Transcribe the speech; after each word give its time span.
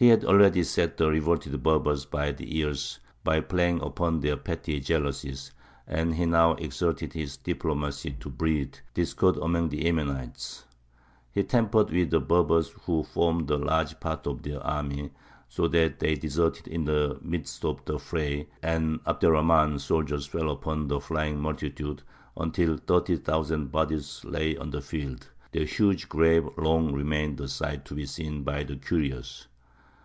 He 0.00 0.10
had 0.10 0.24
already 0.24 0.62
set 0.62 0.96
the 0.96 1.08
revolted 1.10 1.60
Berbers 1.60 2.04
by 2.06 2.30
the 2.30 2.56
ears 2.58 3.00
by 3.24 3.40
playing 3.40 3.80
upon 3.82 4.20
their 4.20 4.36
petty 4.36 4.78
jealousies; 4.78 5.50
and 5.88 6.14
he 6.14 6.24
now 6.24 6.52
exerted 6.52 7.14
his 7.14 7.36
diplomacy 7.36 8.12
to 8.20 8.30
breed 8.30 8.78
discord 8.94 9.36
among 9.38 9.70
the 9.70 9.82
Yemenites. 9.84 10.66
He 11.32 11.42
tampered 11.42 11.90
with 11.90 12.10
the 12.10 12.20
Berbers 12.20 12.68
who 12.86 13.02
formed 13.02 13.50
a 13.50 13.56
large 13.56 13.98
part 13.98 14.28
of 14.28 14.42
their 14.44 14.64
army, 14.64 15.10
so 15.48 15.66
that 15.66 15.98
they 15.98 16.14
deserted 16.14 16.68
in 16.68 16.84
the 16.84 17.18
midst 17.20 17.64
of 17.64 17.84
the 17.84 17.98
fray, 17.98 18.46
and 18.62 19.00
Abd 19.04 19.24
er 19.24 19.30
Rahmān's 19.32 19.82
soldiers 19.82 20.26
fell 20.26 20.48
upon 20.52 20.86
the 20.86 21.00
flying 21.00 21.40
multitude, 21.40 22.04
until 22.36 22.76
thirty 22.76 23.16
thousand 23.16 23.72
bodies 23.72 24.24
lay 24.24 24.56
on 24.58 24.70
the 24.70 24.80
field: 24.80 25.26
their 25.50 25.64
huge 25.64 26.08
grave 26.08 26.48
long 26.56 26.92
remained 26.92 27.40
a 27.40 27.48
sight 27.48 27.84
to 27.86 27.94
be 27.96 28.06
seen 28.06 28.44
by 28.44 28.62
the 28.62 28.76
curious. 28.76 29.48